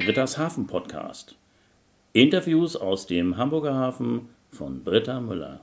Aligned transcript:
Britta's 0.00 0.38
Hafen 0.38 0.66
Podcast. 0.66 1.36
Interviews 2.14 2.74
aus 2.74 3.06
dem 3.06 3.36
Hamburger 3.36 3.74
Hafen 3.74 4.30
von 4.50 4.82
Britta 4.82 5.20
Müller. 5.20 5.60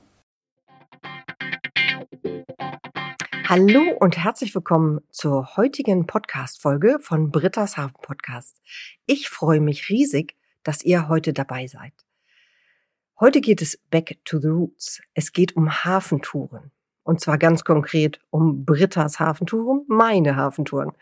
Hallo 3.48 3.96
und 3.98 4.16
herzlich 4.16 4.54
willkommen 4.54 5.00
zur 5.10 5.56
heutigen 5.56 6.06
Podcast-Folge 6.06 7.00
von 7.00 7.32
Britta's 7.32 7.76
Hafen 7.76 8.00
Podcast. 8.00 8.62
Ich 9.06 9.28
freue 9.28 9.60
mich 9.60 9.88
riesig, 9.88 10.36
dass 10.62 10.84
ihr 10.84 11.08
heute 11.08 11.32
dabei 11.32 11.66
seid. 11.66 11.94
Heute 13.18 13.40
geht 13.40 13.60
es 13.60 13.76
back 13.90 14.18
to 14.24 14.38
the 14.38 14.46
roots. 14.46 15.02
Es 15.14 15.32
geht 15.32 15.56
um 15.56 15.84
Hafentouren. 15.84 16.70
Und 17.02 17.20
zwar 17.20 17.38
ganz 17.38 17.64
konkret 17.64 18.20
um 18.30 18.64
Britta's 18.64 19.18
Hafentouren, 19.18 19.84
meine 19.88 20.36
Hafentouren. 20.36 20.92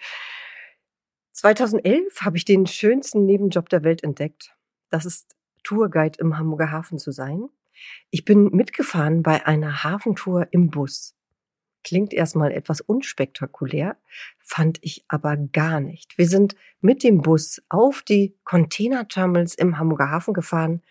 2011 1.37 2.23
habe 2.23 2.39
ich 2.39 2.47
den 2.47 2.67
schönsten 2.67 3.27
Nebenjob 3.27 3.69
der 3.69 3.85
Welt 3.85 4.03
entdeckt. 4.03 4.57
Das 4.89 5.05
ist 5.05 5.37
Tourguide 5.65 6.19
im 6.19 6.39
Hamburger 6.39 6.71
Hafen 6.71 6.99
zu 6.99 7.13
sein. 7.13 7.51
Ich 8.11 8.25
bin 8.25 8.45
mitgefahren 8.53 9.23
bei 9.23 9.47
einer 9.47 9.85
Hafentour 9.85 10.49
im 10.51 10.71
Bus. 10.71 11.15
Klingt 11.85 12.15
erstmal 12.15 12.53
etwas 12.53 12.81
unspektakulär, 12.81 13.99
fand 14.39 14.79
ich 14.81 15.05
aber 15.09 15.37
gar 15.37 15.81
nicht. 15.81 16.17
Wir 16.17 16.27
sind 16.27 16.57
mit 16.81 17.05
dem 17.05 17.21
Bus 17.21 17.63
auf 17.69 18.01
die 18.01 18.35
Containerterminals 18.45 19.55
im 19.57 19.79
Hamburger 19.79 20.11
Hafen 20.11 20.33
gefahren. 20.33 20.83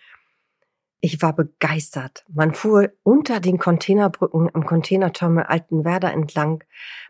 Ich 1.01 1.21
war 1.21 1.35
begeistert. 1.35 2.25
Man 2.33 2.53
fuhr 2.53 2.91
unter 3.03 3.39
den 3.39 3.57
Containerbrücken 3.59 4.49
am 4.53 4.65
Containerterminal 4.65 5.45
Altenwerder 5.45 6.11
entlang. 6.11 6.63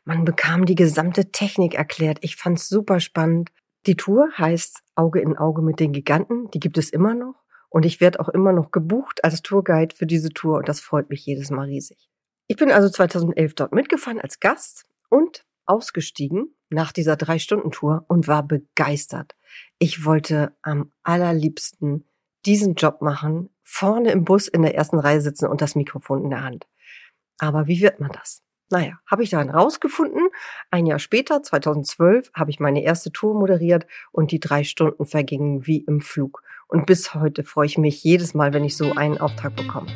Man 0.03 0.25
bekam 0.25 0.65
die 0.65 0.75
gesamte 0.75 1.31
Technik 1.31 1.75
erklärt. 1.75 2.17
Ich 2.21 2.35
fand's 2.35 2.67
super 2.67 2.99
spannend. 2.99 3.51
Die 3.85 3.95
Tour 3.95 4.29
heißt 4.37 4.81
Auge 4.95 5.21
in 5.21 5.37
Auge 5.37 5.61
mit 5.61 5.79
den 5.79 5.93
Giganten. 5.93 6.49
Die 6.51 6.59
gibt 6.59 6.77
es 6.77 6.89
immer 6.89 7.13
noch. 7.13 7.35
Und 7.69 7.85
ich 7.85 8.01
werde 8.01 8.19
auch 8.19 8.29
immer 8.29 8.51
noch 8.51 8.71
gebucht 8.71 9.23
als 9.23 9.41
Tourguide 9.41 9.95
für 9.95 10.05
diese 10.05 10.29
Tour. 10.29 10.57
Und 10.57 10.69
das 10.69 10.79
freut 10.79 11.09
mich 11.09 11.25
jedes 11.25 11.49
Mal 11.49 11.67
riesig. 11.67 12.09
Ich 12.47 12.57
bin 12.57 12.71
also 12.71 12.89
2011 12.89 13.55
dort 13.55 13.73
mitgefahren 13.73 14.19
als 14.19 14.39
Gast 14.39 14.85
und 15.09 15.45
ausgestiegen 15.65 16.55
nach 16.69 16.91
dieser 16.91 17.15
Drei-Stunden-Tour 17.15 18.05
und 18.07 18.27
war 18.27 18.43
begeistert. 18.43 19.35
Ich 19.79 20.05
wollte 20.05 20.55
am 20.61 20.91
allerliebsten 21.03 22.05
diesen 22.45 22.75
Job 22.75 23.01
machen, 23.01 23.49
vorne 23.65 24.11
im 24.11 24.23
Bus 24.23 24.47
in 24.47 24.61
der 24.61 24.75
ersten 24.75 24.99
Reihe 24.99 25.19
sitzen 25.19 25.47
und 25.47 25.59
das 25.59 25.75
Mikrofon 25.75 26.23
in 26.23 26.29
der 26.29 26.43
Hand. 26.43 26.67
Aber 27.39 27.67
wie 27.67 27.81
wird 27.81 27.99
man 27.99 28.11
das? 28.11 28.41
Naja, 28.71 28.99
habe 29.05 29.23
ich 29.23 29.29
dann 29.29 29.49
rausgefunden. 29.49 30.29
Ein 30.71 30.85
Jahr 30.85 30.99
später, 30.99 31.43
2012, 31.43 32.31
habe 32.33 32.49
ich 32.49 32.59
meine 32.59 32.83
erste 32.83 33.11
Tour 33.11 33.35
moderiert 33.35 33.85
und 34.11 34.31
die 34.31 34.39
drei 34.39 34.63
Stunden 34.63 35.05
vergingen 35.05 35.67
wie 35.67 35.79
im 35.79 35.99
Flug. 35.99 36.41
Und 36.67 36.85
bis 36.85 37.13
heute 37.13 37.43
freue 37.43 37.67
ich 37.67 37.77
mich 37.77 38.03
jedes 38.03 38.33
Mal, 38.33 38.53
wenn 38.53 38.63
ich 38.63 38.77
so 38.77 38.93
einen 38.93 39.19
Auftrag 39.19 39.55
bekomme. 39.55 39.87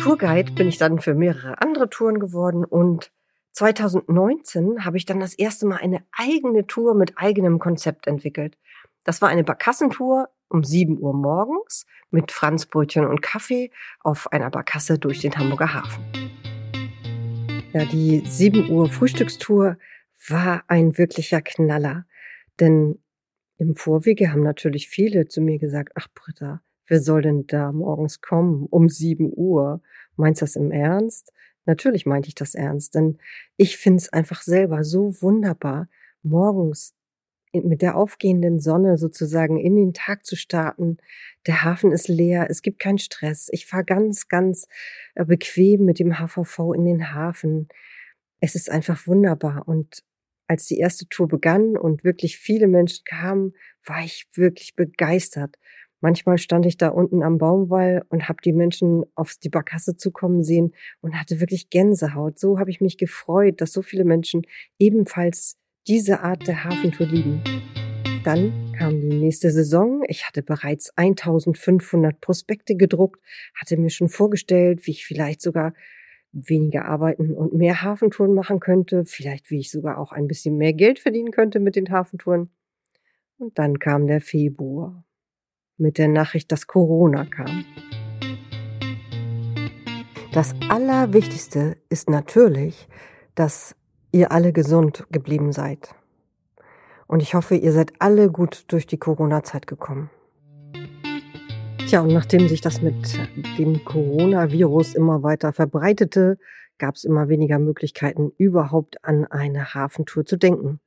Tourguide 0.00 0.52
bin 0.52 0.68
ich 0.68 0.78
dann 0.78 1.00
für 1.00 1.14
mehrere 1.14 1.60
andere 1.60 1.90
Touren 1.90 2.18
geworden 2.18 2.64
und 2.64 3.10
2019 3.52 4.84
habe 4.84 4.96
ich 4.96 5.06
dann 5.06 5.20
das 5.20 5.34
erste 5.34 5.66
Mal 5.66 5.76
eine 5.76 6.04
eigene 6.12 6.66
Tour 6.66 6.94
mit 6.94 7.18
eigenem 7.18 7.58
Konzept 7.58 8.06
entwickelt. 8.06 8.58
Das 9.04 9.22
war 9.22 9.28
eine 9.28 9.44
Barkassentour 9.44 10.28
um 10.48 10.64
7 10.64 10.98
Uhr 10.98 11.14
morgens 11.14 11.86
mit 12.10 12.32
Franzbrötchen 12.32 13.06
und 13.06 13.22
Kaffee 13.22 13.70
auf 14.00 14.32
einer 14.32 14.50
Barkasse 14.50 14.98
durch 14.98 15.20
den 15.20 15.36
Hamburger 15.36 15.74
Hafen. 15.74 16.04
Ja, 17.72 17.84
die 17.84 18.22
7 18.24 18.70
Uhr 18.70 18.88
Frühstückstour 18.88 19.76
war 20.28 20.64
ein 20.68 20.96
wirklicher 20.96 21.42
Knaller, 21.42 22.06
denn 22.60 22.98
im 23.56 23.76
Vorwege 23.76 24.32
haben 24.32 24.42
natürlich 24.42 24.88
viele 24.88 25.28
zu 25.28 25.40
mir 25.40 25.58
gesagt, 25.58 25.92
ach 25.94 26.08
Britta, 26.14 26.62
wer 26.86 27.00
soll 27.00 27.22
denn 27.22 27.46
da 27.46 27.72
morgens 27.72 28.20
kommen 28.20 28.66
um 28.66 28.88
7 28.88 29.32
Uhr? 29.34 29.80
Meinst 30.16 30.40
du 30.40 30.44
das 30.44 30.56
im 30.56 30.70
Ernst? 30.70 31.32
Natürlich 31.66 32.06
meinte 32.06 32.28
ich 32.28 32.34
das 32.34 32.54
ernst, 32.54 32.94
denn 32.94 33.18
ich 33.56 33.76
finde 33.76 33.98
es 33.98 34.12
einfach 34.12 34.42
selber 34.42 34.84
so 34.84 35.14
wunderbar, 35.22 35.88
morgens 36.22 36.94
mit 37.62 37.82
der 37.82 37.96
aufgehenden 37.96 38.58
Sonne 38.58 38.98
sozusagen 38.98 39.58
in 39.58 39.76
den 39.76 39.92
Tag 39.94 40.24
zu 40.26 40.36
starten. 40.36 40.98
Der 41.46 41.62
Hafen 41.62 41.92
ist 41.92 42.08
leer, 42.08 42.48
es 42.50 42.62
gibt 42.62 42.80
keinen 42.80 42.98
Stress. 42.98 43.48
Ich 43.52 43.66
fahre 43.66 43.84
ganz, 43.84 44.28
ganz 44.28 44.66
äh, 45.14 45.24
bequem 45.24 45.84
mit 45.84 45.98
dem 45.98 46.18
HVV 46.18 46.72
in 46.74 46.84
den 46.84 47.12
Hafen. 47.12 47.68
Es 48.40 48.54
ist 48.54 48.70
einfach 48.70 49.06
wunderbar. 49.06 49.68
Und 49.68 50.02
als 50.46 50.66
die 50.66 50.78
erste 50.78 51.08
Tour 51.08 51.28
begann 51.28 51.76
und 51.76 52.04
wirklich 52.04 52.36
viele 52.36 52.66
Menschen 52.66 53.04
kamen, 53.04 53.54
war 53.84 54.04
ich 54.04 54.26
wirklich 54.34 54.74
begeistert. 54.74 55.56
Manchmal 56.00 56.36
stand 56.36 56.66
ich 56.66 56.76
da 56.76 56.88
unten 56.88 57.22
am 57.22 57.38
Baumwall 57.38 58.04
und 58.10 58.28
habe 58.28 58.42
die 58.44 58.52
Menschen 58.52 59.04
auf 59.14 59.32
die 59.42 59.48
Barkasse 59.48 59.96
zukommen 59.96 60.42
sehen 60.42 60.74
und 61.00 61.18
hatte 61.18 61.40
wirklich 61.40 61.70
Gänsehaut. 61.70 62.38
So 62.38 62.58
habe 62.58 62.70
ich 62.70 62.82
mich 62.82 62.98
gefreut, 62.98 63.62
dass 63.62 63.72
so 63.72 63.80
viele 63.80 64.04
Menschen 64.04 64.42
ebenfalls 64.78 65.56
diese 65.86 66.20
Art 66.20 66.46
der 66.46 66.64
Hafentour 66.64 67.06
lieben. 67.06 67.42
Dann 68.24 68.72
kam 68.78 69.00
die 69.00 69.16
nächste 69.18 69.50
Saison. 69.50 70.02
Ich 70.08 70.26
hatte 70.26 70.42
bereits 70.42 70.96
1500 70.96 72.20
Prospekte 72.20 72.74
gedruckt, 72.74 73.20
hatte 73.54 73.76
mir 73.76 73.90
schon 73.90 74.08
vorgestellt, 74.08 74.86
wie 74.86 74.92
ich 74.92 75.04
vielleicht 75.04 75.42
sogar 75.42 75.74
weniger 76.32 76.86
arbeiten 76.86 77.34
und 77.34 77.52
mehr 77.52 77.82
Hafentouren 77.82 78.34
machen 78.34 78.60
könnte, 78.60 79.04
vielleicht 79.04 79.50
wie 79.50 79.60
ich 79.60 79.70
sogar 79.70 79.98
auch 79.98 80.10
ein 80.10 80.26
bisschen 80.26 80.56
mehr 80.56 80.72
Geld 80.72 80.98
verdienen 80.98 81.30
könnte 81.30 81.60
mit 81.60 81.76
den 81.76 81.90
Hafentouren. 81.90 82.50
Und 83.36 83.58
dann 83.58 83.78
kam 83.78 84.06
der 84.06 84.20
Februar 84.20 85.04
mit 85.76 85.98
der 85.98 86.08
Nachricht, 86.08 86.50
dass 86.50 86.66
Corona 86.66 87.26
kam. 87.26 87.64
Das 90.32 90.54
Allerwichtigste 90.68 91.76
ist 91.90 92.08
natürlich, 92.08 92.88
dass 93.34 93.76
ihr 94.14 94.30
alle 94.30 94.52
gesund 94.52 95.04
geblieben 95.10 95.52
seid. 95.52 95.94
Und 97.06 97.20
ich 97.20 97.34
hoffe, 97.34 97.56
ihr 97.56 97.72
seid 97.72 97.92
alle 97.98 98.30
gut 98.30 98.64
durch 98.68 98.86
die 98.86 98.96
Corona-Zeit 98.96 99.66
gekommen. 99.66 100.08
Tja, 101.88 102.00
und 102.00 102.12
nachdem 102.12 102.48
sich 102.48 102.60
das 102.60 102.80
mit 102.80 103.18
dem 103.58 103.84
Coronavirus 103.84 104.94
immer 104.94 105.22
weiter 105.22 105.52
verbreitete, 105.52 106.38
gab 106.78 106.94
es 106.94 107.04
immer 107.04 107.28
weniger 107.28 107.58
Möglichkeiten, 107.58 108.32
überhaupt 108.38 109.04
an 109.04 109.26
eine 109.26 109.74
Hafentour 109.74 110.24
zu 110.24 110.36
denken. 110.36 110.80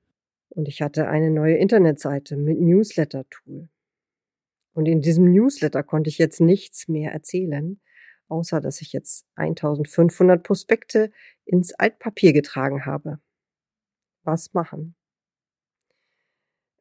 Und 0.50 0.68
ich 0.68 0.82
hatte 0.82 1.08
eine 1.08 1.30
neue 1.30 1.58
Internetseite 1.58 2.38
mit 2.38 2.60
Newsletter-Tool. 2.60 3.68
Und 4.74 4.88
in 4.88 5.02
diesem 5.02 5.32
Newsletter 5.32 5.84
konnte 5.84 6.10
ich 6.10 6.18
jetzt 6.18 6.40
nichts 6.40 6.88
mehr 6.88 7.12
erzählen, 7.12 7.80
außer 8.28 8.62
dass 8.62 8.82
ich 8.82 8.94
jetzt 8.94 9.26
1500 9.36 10.44
Prospekte 10.44 11.12
ins 11.46 11.74
Altpapier 11.74 12.34
getragen 12.34 12.86
habe. 12.86 13.20
Was 14.24 14.54
machen? 14.54 14.96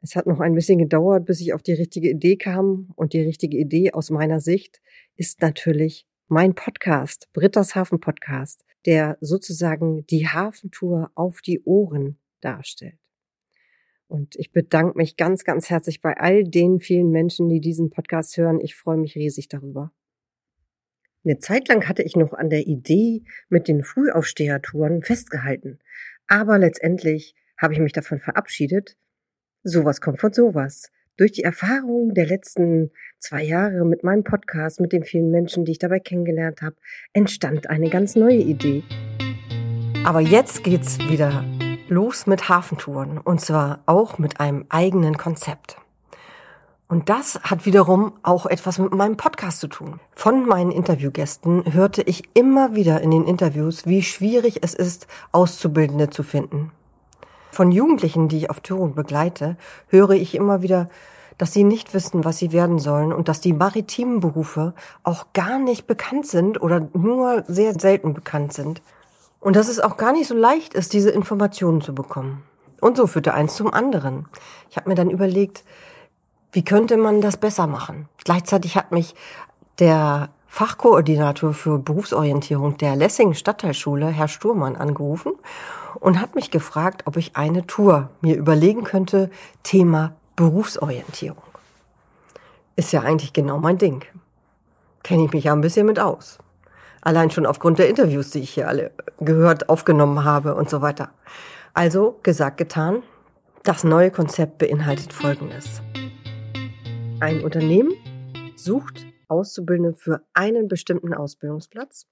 Es 0.02 0.14
hat 0.14 0.26
noch 0.26 0.40
ein 0.40 0.54
bisschen 0.54 0.78
gedauert, 0.78 1.24
bis 1.24 1.40
ich 1.40 1.52
auf 1.52 1.62
die 1.62 1.72
richtige 1.72 2.10
Idee 2.10 2.36
kam. 2.36 2.92
Und 2.94 3.12
die 3.12 3.22
richtige 3.22 3.56
Idee 3.56 3.92
aus 3.92 4.10
meiner 4.10 4.40
Sicht 4.40 4.80
ist 5.16 5.40
natürlich 5.42 6.06
mein 6.28 6.54
Podcast, 6.54 7.28
Britta's 7.32 7.74
Hafen 7.74 8.00
Podcast, 8.00 8.64
der 8.84 9.16
sozusagen 9.20 10.06
die 10.06 10.28
Hafentour 10.28 11.10
auf 11.14 11.40
die 11.40 11.62
Ohren 11.64 12.18
darstellt. 12.40 12.98
Und 14.08 14.36
ich 14.36 14.52
bedanke 14.52 14.96
mich 14.96 15.16
ganz, 15.16 15.44
ganz 15.44 15.70
herzlich 15.70 16.00
bei 16.00 16.16
all 16.16 16.44
den 16.44 16.78
vielen 16.78 17.10
Menschen, 17.10 17.48
die 17.48 17.60
diesen 17.60 17.90
Podcast 17.90 18.36
hören. 18.36 18.60
Ich 18.60 18.76
freue 18.76 18.98
mich 18.98 19.16
riesig 19.16 19.48
darüber. 19.48 19.92
Eine 21.26 21.40
Zeit 21.40 21.66
lang 21.66 21.88
hatte 21.88 22.04
ich 22.04 22.14
noch 22.14 22.34
an 22.34 22.50
der 22.50 22.68
Idee 22.68 23.24
mit 23.48 23.66
den 23.66 23.82
Frühaufstehertouren 23.82 25.02
festgehalten. 25.02 25.80
Aber 26.28 26.56
letztendlich 26.56 27.34
habe 27.58 27.74
ich 27.74 27.80
mich 27.80 27.92
davon 27.92 28.20
verabschiedet. 28.20 28.96
Sowas 29.64 30.00
kommt 30.00 30.20
von 30.20 30.32
sowas. 30.32 30.92
Durch 31.16 31.32
die 31.32 31.42
Erfahrung 31.42 32.14
der 32.14 32.26
letzten 32.26 32.92
zwei 33.18 33.42
Jahre 33.42 33.84
mit 33.84 34.04
meinem 34.04 34.22
Podcast, 34.22 34.78
mit 34.80 34.92
den 34.92 35.02
vielen 35.02 35.32
Menschen, 35.32 35.64
die 35.64 35.72
ich 35.72 35.80
dabei 35.80 35.98
kennengelernt 35.98 36.62
habe, 36.62 36.76
entstand 37.12 37.68
eine 37.70 37.90
ganz 37.90 38.14
neue 38.14 38.36
Idee. 38.36 38.84
Aber 40.04 40.20
jetzt 40.20 40.62
geht's 40.62 41.00
wieder 41.10 41.44
los 41.88 42.28
mit 42.28 42.48
Hafentouren 42.48 43.18
und 43.18 43.40
zwar 43.40 43.82
auch 43.86 44.18
mit 44.18 44.38
einem 44.38 44.66
eigenen 44.68 45.16
Konzept. 45.16 45.78
Und 46.88 47.08
das 47.08 47.40
hat 47.42 47.66
wiederum 47.66 48.12
auch 48.22 48.46
etwas 48.46 48.78
mit 48.78 48.92
meinem 48.92 49.16
Podcast 49.16 49.58
zu 49.58 49.66
tun. 49.66 49.98
Von 50.12 50.46
meinen 50.46 50.70
Interviewgästen 50.70 51.72
hörte 51.72 52.02
ich 52.02 52.22
immer 52.34 52.76
wieder 52.76 53.00
in 53.00 53.10
den 53.10 53.24
Interviews, 53.24 53.86
wie 53.86 54.02
schwierig 54.02 54.60
es 54.62 54.72
ist, 54.72 55.08
Auszubildende 55.32 56.10
zu 56.10 56.22
finden. 56.22 56.70
Von 57.50 57.72
Jugendlichen, 57.72 58.28
die 58.28 58.36
ich 58.36 58.50
auf 58.50 58.60
Touren 58.60 58.94
begleite, 58.94 59.56
höre 59.88 60.10
ich 60.10 60.36
immer 60.36 60.62
wieder, 60.62 60.88
dass 61.38 61.52
sie 61.52 61.64
nicht 61.64 61.92
wissen, 61.92 62.24
was 62.24 62.38
sie 62.38 62.52
werden 62.52 62.78
sollen 62.78 63.12
und 63.12 63.28
dass 63.28 63.40
die 63.40 63.52
maritimen 63.52 64.20
Berufe 64.20 64.74
auch 65.02 65.26
gar 65.32 65.58
nicht 65.58 65.86
bekannt 65.86 66.26
sind 66.26 66.60
oder 66.62 66.88
nur 66.92 67.44
sehr 67.48 67.74
selten 67.78 68.14
bekannt 68.14 68.52
sind. 68.52 68.80
Und 69.40 69.56
dass 69.56 69.68
es 69.68 69.80
auch 69.80 69.96
gar 69.96 70.12
nicht 70.12 70.28
so 70.28 70.34
leicht 70.34 70.74
ist, 70.74 70.92
diese 70.92 71.10
Informationen 71.10 71.80
zu 71.80 71.94
bekommen. 71.94 72.42
Und 72.80 72.96
so 72.96 73.06
führte 73.06 73.34
eins 73.34 73.56
zum 73.56 73.72
anderen. 73.72 74.26
Ich 74.70 74.76
habe 74.76 74.88
mir 74.88 74.94
dann 74.94 75.10
überlegt, 75.10 75.64
wie 76.56 76.64
könnte 76.64 76.96
man 76.96 77.20
das 77.20 77.36
besser 77.36 77.66
machen? 77.66 78.08
Gleichzeitig 78.24 78.78
hat 78.78 78.90
mich 78.90 79.14
der 79.78 80.30
Fachkoordinator 80.46 81.52
für 81.52 81.78
Berufsorientierung 81.78 82.78
der 82.78 82.96
Lessing 82.96 83.34
Stadtteilschule, 83.34 84.06
Herr 84.06 84.26
Sturmann, 84.26 84.74
angerufen 84.74 85.32
und 86.00 86.18
hat 86.18 86.34
mich 86.34 86.50
gefragt, 86.50 87.02
ob 87.04 87.18
ich 87.18 87.36
eine 87.36 87.66
Tour 87.66 88.08
mir 88.22 88.36
überlegen 88.36 88.84
könnte, 88.84 89.30
Thema 89.64 90.14
Berufsorientierung. 90.34 91.42
Ist 92.74 92.90
ja 92.90 93.02
eigentlich 93.02 93.34
genau 93.34 93.58
mein 93.58 93.76
Ding. 93.76 94.02
Kenne 95.02 95.26
ich 95.26 95.32
mich 95.34 95.44
ja 95.44 95.52
ein 95.52 95.60
bisschen 95.60 95.84
mit 95.84 96.00
aus. 96.00 96.38
Allein 97.02 97.30
schon 97.30 97.44
aufgrund 97.44 97.78
der 97.78 97.90
Interviews, 97.90 98.30
die 98.30 98.40
ich 98.40 98.54
hier 98.54 98.66
alle 98.66 98.92
gehört, 99.20 99.68
aufgenommen 99.68 100.24
habe 100.24 100.54
und 100.54 100.70
so 100.70 100.80
weiter. 100.80 101.10
Also 101.74 102.18
gesagt, 102.22 102.56
getan. 102.56 103.02
Das 103.62 103.84
neue 103.84 104.10
Konzept 104.10 104.56
beinhaltet 104.56 105.12
Folgendes. 105.12 105.82
Ein 107.18 107.42
Unternehmen 107.42 107.94
sucht 108.56 109.06
Auszubildende 109.28 109.94
für 109.94 110.26
einen 110.34 110.68
bestimmten 110.68 111.14
Ausbildungsplatz 111.14 112.06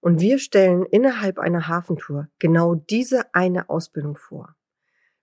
und 0.00 0.20
wir 0.20 0.38
stellen 0.38 0.84
innerhalb 0.84 1.38
einer 1.38 1.68
Hafentour 1.68 2.28
genau 2.38 2.74
diese 2.74 3.34
eine 3.34 3.70
Ausbildung 3.70 4.18
vor. 4.18 4.54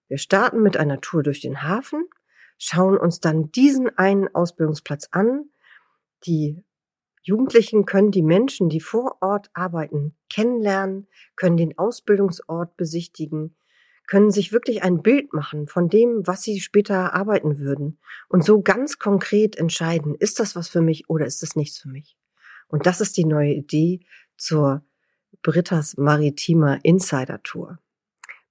Wir 0.07 0.18
starten 0.18 0.63
mit 0.63 0.77
einer 0.77 1.00
Tour 1.00 1.21
durch 1.21 1.42
den 1.42 1.62
Hafen, 1.62 2.06
schauen 2.57 2.98
uns 2.98 3.19
dann 3.19 3.51
diesen 3.51 3.95
einen 3.98 4.33
Ausbildungsplatz 4.33 5.10
an. 5.12 5.45
Die 6.25 6.63
Jugendlichen 7.21 7.86
können 7.86 8.09
die 8.09 8.24
Menschen, 8.24 8.68
die 8.68 8.81
vor 8.81 9.18
Ort 9.21 9.51
arbeiten, 9.54 10.16
kennenlernen, 10.33 11.07
können 11.36 11.57
den 11.57 11.77
Ausbildungsort 11.77 12.75
besichtigen, 12.77 13.56
können 14.08 14.32
sich 14.32 14.52
wirklich 14.52 14.84
ein 14.84 15.02
Bild 15.02 15.34
machen 15.34 15.68
von 15.68 15.90
dem, 15.90 16.26
was 16.26 16.44
sie 16.44 16.60
später 16.60 17.14
arbeiten 17.14 17.60
würden 17.60 18.00
und 18.30 18.44
so 18.44 18.62
ganz 18.62 19.00
konkret 19.00 19.56
entscheiden, 19.56 20.16
ist 20.16 20.40
das 20.40 20.56
was 20.56 20.68
für 20.68 20.82
mich 20.82 21.10
oder 21.10 21.26
ist 21.26 21.42
das 21.42 21.56
nichts 21.56 21.78
für 21.78 21.90
mich? 21.90 22.18
Und 22.68 22.86
das 22.86 23.02
ist 23.02 23.18
die 23.18 23.26
neue 23.26 23.54
Idee 23.54 24.02
zur 24.38 24.84
Britta's 25.42 25.98
Maritimer 25.98 26.80
Insider 26.84 27.42
Tour. 27.44 27.80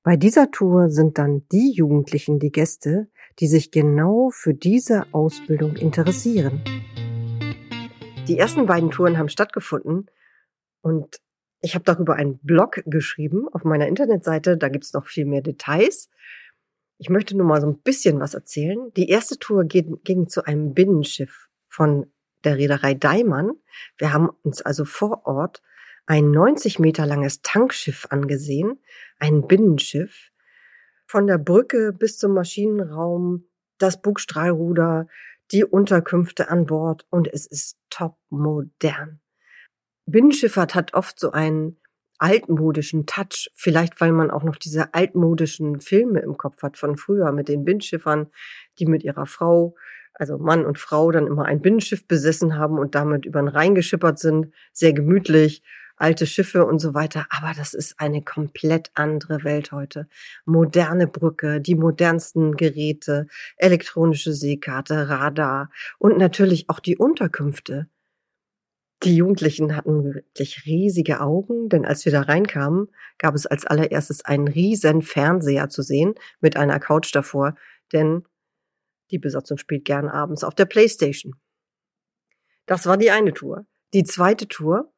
Bei 0.03 0.17
dieser 0.17 0.51
Tour 0.51 0.89
sind 0.89 1.19
dann 1.19 1.47
die 1.53 1.73
Jugendlichen 1.73 2.39
die 2.41 2.51
Gäste, 2.51 3.09
die 3.39 3.47
sich 3.47 3.71
genau 3.71 4.31
für 4.31 4.53
diese 4.53 5.07
Ausbildung 5.13 5.77
interessieren. 5.77 6.63
Die 8.27 8.39
ersten 8.39 8.67
beiden 8.67 8.91
Touren 8.91 9.19
haben 9.19 9.29
stattgefunden 9.29 10.11
und 10.81 11.21
ich 11.63 11.75
habe 11.75 11.85
darüber 11.85 12.17
einen 12.17 12.39
Blog 12.39 12.83
geschrieben 12.87 13.49
auf 13.53 13.63
meiner 13.63 13.87
Internetseite. 13.87 14.59
Da 14.59 14.69
gibt's 14.69 14.93
noch 14.93 15.07
viel 15.07 15.25
mehr 15.25 15.43
Details. 15.43 16.11
Ich 16.99 17.09
möchte 17.09 17.37
nur 17.37 17.47
mal 17.47 17.61
so 17.61 17.69
ein 17.69 17.81
bisschen 17.81 18.21
was 18.21 18.35
erzählen. 18.35 18.93
Die 18.97 19.09
erste 19.09 19.39
Tour 19.39 19.65
ging, 19.65 20.29
zu 20.29 20.45
einem 20.45 20.75
Binnenschiff 20.75 21.49
von 21.69 22.13
der 22.45 22.59
Reederei 22.59 22.95
Daimann. 22.95 23.53
Wir 23.97 24.13
haben 24.13 24.29
uns 24.43 24.61
also 24.61 24.85
vor 24.85 25.25
Ort 25.25 25.63
ein 26.07 26.33
90 26.33 26.81
Meter 26.81 27.07
langes 27.07 27.43
Tankschiff 27.43 28.07
angesehen, 28.11 28.81
ein 29.21 29.47
Binnenschiff, 29.47 30.31
von 31.07 31.29
der 31.29 31.39
Brücke 31.39 31.93
bis 31.93 32.19
zum 32.19 32.35
Maschinenraum, 32.35 33.49
das 33.79 34.03
Bugstrahlruder, 34.03 35.07
die 35.53 35.65
Unterkünfte 35.65 36.49
an 36.49 36.67
Bord 36.67 37.07
und 37.11 37.33
es 37.33 37.47
ist 37.47 37.79
top 37.89 38.17
modern. 38.31 39.22
Binnenschifffahrt 40.07 40.75
hat 40.75 40.95
oft 40.95 41.19
so 41.19 41.33
einen 41.33 41.79
altmodischen 42.19 43.07
Touch, 43.07 43.51
vielleicht 43.55 44.01
weil 44.01 44.13
man 44.13 44.31
auch 44.31 44.45
noch 44.45 44.57
diese 44.57 44.95
altmodischen 44.95 45.81
Filme 45.81 46.21
im 46.21 46.37
Kopf 46.37 46.63
hat 46.63 46.77
von 46.77 46.97
früher 46.97 47.33
mit 47.33 47.49
den 47.49 47.65
Binnenschiffern, 47.65 48.29
die 48.79 48.87
mit 48.87 49.03
ihrer 49.03 49.27
Frau, 49.27 49.75
also 50.15 50.39
Mann 50.39 50.65
und 50.65 50.79
Frau, 50.79 51.11
dann 51.11 51.27
immer 51.27 51.47
ein 51.47 51.63
Binnenschiff 51.63 52.07
besessen 52.07 52.57
haben 52.57 52.79
und 52.79 52.95
damit 52.95 53.25
über 53.27 53.41
den 53.41 53.49
Rhein 53.49 53.75
geschippert 53.75 54.21
sind, 54.21 54.53
sehr 54.73 54.93
gemütlich, 54.93 55.65
alte 55.97 56.27
Schiffe 56.27 56.65
und 56.65 56.79
so 56.79 56.95
weiter. 56.95 57.27
Aber 57.31 57.53
das 57.57 57.75
ist 57.75 57.99
eine 57.99 58.23
komplett 58.23 58.91
andere 58.95 59.45
Welt 59.45 59.73
heute. 59.73 60.09
Moderne 60.45 61.07
Brücke, 61.07 61.61
die 61.61 61.75
modernsten 61.75 62.57
Geräte, 62.57 63.27
elektronische 63.57 64.33
Seekarte, 64.33 65.09
Radar 65.09 65.71
und 65.99 66.19
natürlich 66.19 66.69
auch 66.69 66.81
die 66.81 66.97
Unterkünfte. 66.97 67.89
Die 69.05 69.17
Jugendlichen 69.17 69.75
hatten 69.75 70.15
wirklich 70.15 70.65
riesige 70.65 71.21
Augen, 71.21 71.69
denn 71.69 71.85
als 71.85 72.05
wir 72.05 72.13
da 72.13 72.23
reinkamen, 72.23 72.89
gab 73.19 73.35
es 73.35 73.47
als 73.47 73.67
allererstes 73.67 74.25
einen 74.25 74.47
riesen 74.47 75.03
Fernseher 75.03 75.69
zu 75.69 75.83
sehen 75.83 76.15
mit 76.41 76.57
einer 76.57 76.79
Couch 76.79 77.13
davor, 77.13 77.57
denn 77.93 78.25
die 79.11 79.19
Besatzung 79.19 79.59
spielt 79.59 79.85
gern 79.85 80.09
abends 80.09 80.45
auf 80.45 80.55
der 80.55 80.67
Playstation. 80.67 81.35
Das 82.67 82.87
war 82.87 82.97
die 82.97 83.11
eine 83.11 83.35
Tour. 83.35 83.67
Die 83.93 84.05
zweite 84.05 84.47
Tour 84.47 84.93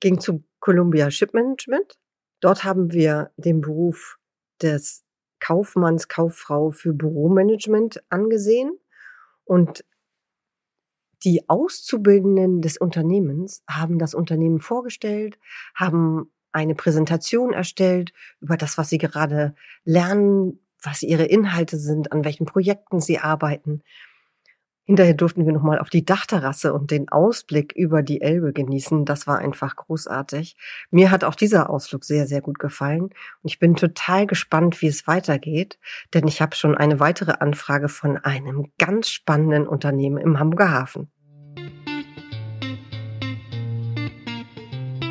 ging 0.00 0.18
zu 0.18 0.44
Columbia 0.58 1.10
Ship 1.10 1.32
Management. 1.32 1.96
Dort 2.40 2.64
haben 2.64 2.92
wir 2.92 3.30
den 3.36 3.60
Beruf 3.60 4.18
des 4.60 5.04
Kaufmanns, 5.38 6.08
Kauffrau 6.08 6.72
für 6.72 6.92
Büromanagement 6.92 8.02
angesehen 8.10 8.78
und 9.44 9.84
die 11.24 11.48
Auszubildenden 11.48 12.60
des 12.60 12.76
Unternehmens 12.76 13.62
haben 13.68 13.98
das 13.98 14.14
Unternehmen 14.14 14.60
vorgestellt, 14.60 15.38
haben 15.74 16.30
eine 16.52 16.74
Präsentation 16.74 17.52
erstellt 17.52 18.12
über 18.40 18.56
das, 18.56 18.78
was 18.78 18.88
sie 18.88 18.98
gerade 18.98 19.54
lernen, 19.84 20.60
was 20.82 21.02
ihre 21.02 21.24
Inhalte 21.24 21.78
sind, 21.78 22.12
an 22.12 22.24
welchen 22.24 22.46
Projekten 22.46 23.00
sie 23.00 23.18
arbeiten. 23.18 23.82
Hinterher 24.86 25.14
durften 25.14 25.46
wir 25.46 25.52
nochmal 25.52 25.78
auf 25.78 25.88
die 25.88 26.04
Dachterrasse 26.04 26.74
und 26.74 26.90
den 26.90 27.08
Ausblick 27.08 27.72
über 27.72 28.02
die 28.02 28.20
Elbe 28.20 28.52
genießen. 28.52 29.06
Das 29.06 29.26
war 29.26 29.38
einfach 29.38 29.76
großartig. 29.76 30.56
Mir 30.90 31.10
hat 31.10 31.24
auch 31.24 31.34
dieser 31.34 31.70
Ausflug 31.70 32.04
sehr, 32.04 32.26
sehr 32.26 32.42
gut 32.42 32.58
gefallen. 32.58 33.04
Und 33.04 33.14
ich 33.44 33.58
bin 33.58 33.76
total 33.76 34.26
gespannt, 34.26 34.82
wie 34.82 34.88
es 34.88 35.06
weitergeht, 35.06 35.78
denn 36.12 36.28
ich 36.28 36.42
habe 36.42 36.54
schon 36.54 36.76
eine 36.76 37.00
weitere 37.00 37.32
Anfrage 37.32 37.88
von 37.88 38.18
einem 38.18 38.72
ganz 38.78 39.08
spannenden 39.08 39.66
Unternehmen 39.66 40.18
im 40.18 40.38
Hamburger 40.38 40.70
Hafen. 40.70 41.10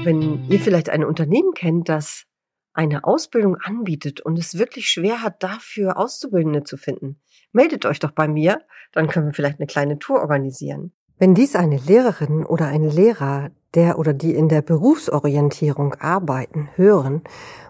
Wenn 0.03 0.49
ihr 0.49 0.59
vielleicht 0.59 0.89
ein 0.89 1.05
Unternehmen 1.05 1.53
kennt, 1.53 1.87
das 1.87 2.25
eine 2.73 3.05
Ausbildung 3.05 3.55
anbietet 3.55 4.19
und 4.19 4.37
es 4.37 4.57
wirklich 4.57 4.89
schwer 4.89 5.21
hat, 5.21 5.41
dafür 5.41 5.97
Auszubildende 5.97 6.65
zu 6.65 6.75
finden, 6.75 7.21
meldet 7.53 7.85
euch 7.85 7.99
doch 7.99 8.11
bei 8.11 8.27
mir, 8.27 8.59
dann 8.91 9.07
können 9.07 9.27
wir 9.27 9.33
vielleicht 9.33 9.59
eine 9.59 9.67
kleine 9.67 9.99
Tour 9.99 10.19
organisieren. 10.19 10.91
Wenn 11.19 11.35
dies 11.35 11.55
eine 11.55 11.77
Lehrerin 11.77 12.45
oder 12.45 12.67
ein 12.67 12.83
Lehrer, 12.83 13.51
der 13.75 13.97
oder 13.97 14.11
die 14.11 14.35
in 14.35 14.49
der 14.49 14.61
Berufsorientierung 14.61 15.93
arbeiten, 15.95 16.67
hören 16.75 17.21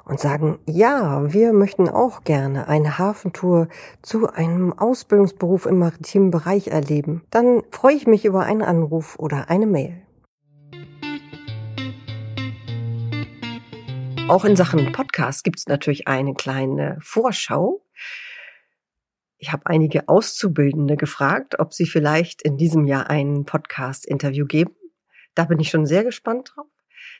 und 0.03 0.19
sagen, 0.19 0.57
ja, 0.65 1.31
wir 1.31 1.53
möchten 1.53 1.87
auch 1.87 2.23
gerne 2.23 2.67
eine 2.67 2.97
Hafentour 2.97 3.67
zu 4.01 4.27
einem 4.27 4.73
Ausbildungsberuf 4.73 5.67
im 5.67 5.77
maritimen 5.77 6.31
Bereich 6.31 6.69
erleben, 6.69 7.21
dann 7.29 7.61
freue 7.69 7.93
ich 7.93 8.07
mich 8.07 8.25
über 8.25 8.41
einen 8.41 8.63
Anruf 8.63 9.19
oder 9.19 9.51
eine 9.51 9.67
Mail. 9.67 10.01
Auch 14.29 14.45
in 14.45 14.55
Sachen 14.55 14.93
Podcast 14.93 15.43
gibt 15.43 15.59
es 15.59 15.67
natürlich 15.67 16.07
eine 16.07 16.33
kleine 16.33 16.97
Vorschau. 17.01 17.85
Ich 19.37 19.51
habe 19.51 19.65
einige 19.65 20.07
Auszubildende 20.07 20.95
gefragt, 20.95 21.59
ob 21.59 21.73
sie 21.73 21.85
vielleicht 21.85 22.41
in 22.41 22.55
diesem 22.55 22.87
Jahr 22.87 23.09
ein 23.09 23.43
Podcast-Interview 23.43 24.45
geben. 24.45 24.71
Da 25.35 25.43
bin 25.43 25.59
ich 25.59 25.69
schon 25.69 25.85
sehr 25.85 26.05
gespannt 26.05 26.53
drauf. 26.55 26.67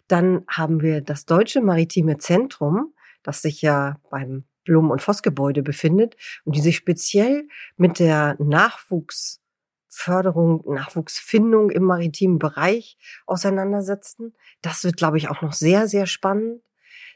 Dann 0.08 0.46
haben 0.48 0.82
wir 0.82 1.02
das 1.02 1.26
Deutsche 1.26 1.60
Maritime 1.62 2.20
Zentrum, 2.20 2.94
das 3.22 3.42
sich 3.42 3.62
ja 3.62 4.00
beim 4.10 4.46
Blum- 4.64 4.90
und 4.90 5.02
Voss-Gebäude 5.02 5.62
befindet 5.62 6.16
und 6.46 6.56
die 6.56 6.62
sich 6.62 6.78
speziell 6.78 7.50
mit 7.76 8.00
der 8.00 8.38
Nachwuchsförderung, 8.40 10.74
Nachwuchsfindung 10.74 11.70
im 11.70 11.84
maritimen 11.84 12.40
Bereich 12.40 12.98
auseinandersetzen. 13.26 14.34
Das 14.62 14.86
wird, 14.86 14.96
glaube 14.96 15.18
ich, 15.18 15.28
auch 15.28 15.42
noch 15.42 15.52
sehr, 15.52 15.90
sehr 15.90 16.06
spannend. 16.06 16.62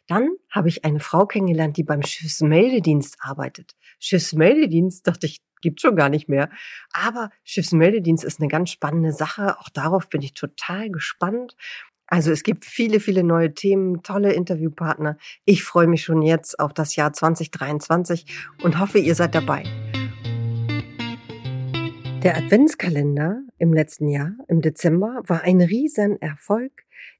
Dann 0.07 0.29
habe 0.49 0.69
ich 0.69 0.85
eine 0.85 0.99
Frau 0.99 1.25
kennengelernt, 1.25 1.77
die 1.77 1.83
beim 1.83 2.01
Schiffsmeldedienst 2.01 3.17
arbeitet. 3.19 3.75
Schiffsmeldedienst 3.99 5.05
dachte 5.05 5.25
ich, 5.25 5.41
gibt 5.61 5.81
schon 5.81 5.95
gar 5.95 6.09
nicht 6.09 6.29
mehr. 6.29 6.49
Aber 6.93 7.29
Schiffsmeldedienst 7.43 8.23
ist 8.23 8.39
eine 8.39 8.47
ganz 8.47 8.69
spannende 8.69 9.11
Sache. 9.11 9.59
Auch 9.59 9.69
darauf 9.69 10.09
bin 10.09 10.21
ich 10.21 10.33
total 10.33 10.89
gespannt. 10.89 11.55
Also 12.07 12.31
es 12.31 12.43
gibt 12.43 12.63
viele, 12.63 13.01
viele 13.01 13.23
neue 13.23 13.53
Themen, 13.53 14.01
tolle 14.01 14.31
Interviewpartner. 14.31 15.17
Ich 15.43 15.63
freue 15.63 15.87
mich 15.87 16.03
schon 16.03 16.21
jetzt 16.21 16.57
auf 16.57 16.73
das 16.73 16.95
Jahr 16.95 17.11
2023 17.11 18.25
und 18.63 18.79
hoffe, 18.79 18.99
ihr 18.99 19.13
seid 19.13 19.35
dabei. 19.35 19.63
Der 22.23 22.37
Adventskalender 22.37 23.41
im 23.57 23.73
letzten 23.73 24.07
Jahr, 24.07 24.31
im 24.47 24.61
Dezember, 24.61 25.21
war 25.27 25.41
ein 25.41 25.61
Riesenerfolg. 25.61 26.71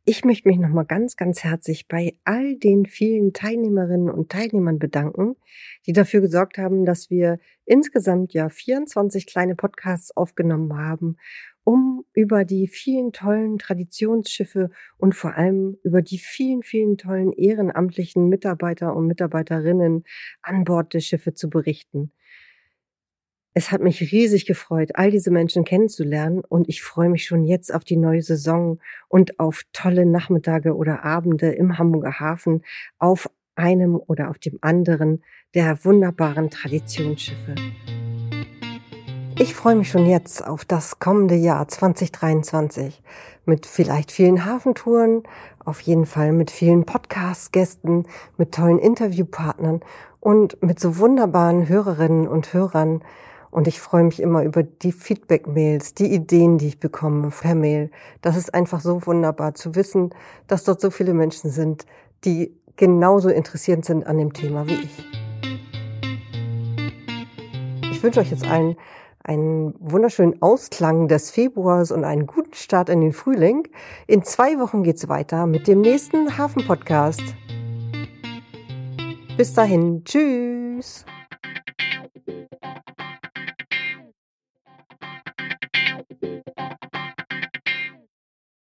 Ich 0.06 0.24
möchte 0.24 0.48
mich 0.48 0.58
nochmal 0.58 0.86
ganz, 0.86 1.18
ganz 1.18 1.44
herzlich 1.44 1.88
bei 1.88 2.14
all 2.24 2.56
den 2.56 2.86
vielen 2.86 3.34
Teilnehmerinnen 3.34 4.10
und 4.10 4.32
Teilnehmern 4.32 4.80
bedanken, 4.80 5.36
die 5.86 5.92
dafür 5.92 6.22
gesorgt 6.22 6.58
haben, 6.58 6.86
dass 6.86 7.10
wir 7.10 7.40
insgesamt 7.66 8.34
ja 8.34 8.48
24 8.48 9.28
kleine 9.28 9.56
Podcasts 9.56 10.16
aufgenommen 10.16 10.78
haben, 10.78 11.18
um 11.66 12.06
über 12.14 12.46
die 12.46 12.68
vielen 12.68 13.12
tollen 13.12 13.58
Traditionsschiffe 13.58 14.70
und 14.98 15.14
vor 15.14 15.36
allem 15.36 15.78
über 15.84 16.02
die 16.02 16.20
vielen, 16.20 16.64
vielen 16.64 16.98
tollen 16.98 17.34
ehrenamtlichen 17.34 18.30
Mitarbeiter 18.30 18.96
und 18.96 19.08
Mitarbeiterinnen 19.08 20.06
an 20.42 20.64
Bord 20.64 20.94
der 20.94 21.02
Schiffe 21.02 21.34
zu 21.34 21.50
berichten. 21.50 22.14
Es 23.58 23.72
hat 23.72 23.82
mich 23.82 24.12
riesig 24.12 24.46
gefreut, 24.46 24.92
all 24.94 25.10
diese 25.10 25.32
Menschen 25.32 25.64
kennenzulernen 25.64 26.44
und 26.48 26.70
ich 26.70 26.84
freue 26.84 27.10
mich 27.10 27.26
schon 27.26 27.44
jetzt 27.44 27.74
auf 27.74 27.84
die 27.84 27.98
neue 27.98 28.22
Saison 28.22 28.78
und 29.08 29.40
auf 29.40 29.64
tolle 29.74 30.06
Nachmittage 30.06 30.76
oder 30.76 31.04
Abende 31.04 31.50
im 31.54 31.80
Hamburger 31.80 32.20
Hafen 32.20 32.64
auf 33.00 33.28
einem 33.56 33.96
oder 33.96 34.30
auf 34.30 34.38
dem 34.38 34.60
anderen 34.62 35.24
der 35.56 35.84
wunderbaren 35.84 36.52
Traditionsschiffe. 36.52 37.56
Ich 39.40 39.56
freue 39.56 39.76
mich 39.76 39.90
schon 39.90 40.06
jetzt 40.06 40.46
auf 40.46 40.64
das 40.64 41.00
kommende 41.00 41.34
Jahr 41.34 41.68
2023 41.68 43.02
mit 43.46 43.66
vielleicht 43.66 44.12
vielen 44.12 44.46
Hafentouren, 44.46 45.24
auf 45.66 45.82
jeden 45.82 46.06
Fall 46.06 46.32
mit 46.32 46.52
vielen 46.52 46.86
Podcast-Gästen, 46.86 48.06
mit 48.38 48.54
tollen 48.54 48.78
Interviewpartnern 48.78 49.80
und 50.20 50.62
mit 50.62 50.80
so 50.80 51.00
wunderbaren 51.00 51.68
Hörerinnen 51.68 52.28
und 52.28 52.54
Hörern, 52.54 53.02
und 53.58 53.68
ich 53.68 53.82
freue 53.82 54.04
mich 54.04 54.22
immer 54.22 54.44
über 54.44 54.62
die 54.62 54.92
Feedback-Mails, 54.92 55.96
die 55.96 56.14
Ideen, 56.14 56.60
die 56.60 56.68
ich 56.68 56.80
bekomme 56.80 57.32
per 57.32 57.56
Mail. 57.56 57.90
Das 58.22 58.38
ist 58.38 58.54
einfach 58.54 58.82
so 58.82 59.04
wunderbar 59.08 59.56
zu 59.56 59.74
wissen, 59.74 60.12
dass 60.46 60.64
dort 60.64 60.80
so 60.80 60.92
viele 60.92 61.16
Menschen 61.16 61.50
sind, 61.50 61.88
die 62.24 62.56
genauso 62.76 63.30
interessiert 63.30 63.84
sind 63.84 64.06
an 64.06 64.20
dem 64.20 64.32
Thema 64.34 64.68
wie 64.68 64.76
ich. 64.76 65.04
Ich 67.92 68.04
wünsche 68.04 68.20
euch 68.20 68.30
jetzt 68.30 68.48
allen 68.48 68.76
einen 69.24 69.74
wunderschönen 69.80 70.40
Ausklang 70.40 71.08
des 71.08 71.32
Februars 71.32 71.92
und 71.92 72.04
einen 72.04 72.28
guten 72.28 72.54
Start 72.54 72.90
in 72.90 73.02
den 73.02 73.12
Frühling. 73.12 73.68
In 74.06 74.22
zwei 74.22 74.60
Wochen 74.60 74.84
geht's 74.84 75.10
weiter 75.10 75.48
mit 75.48 75.68
dem 75.68 75.82
nächsten 75.82 76.38
Hafen-Podcast. 76.38 77.24
Bis 79.36 79.56
dahin, 79.56 80.04
tschüss. 80.06 81.06